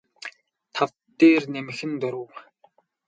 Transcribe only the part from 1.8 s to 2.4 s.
нь дөрөв